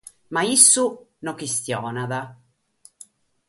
Ma 0.35 0.41
issu 0.53 0.85
no 1.23 1.33
chistionat. 1.41 2.11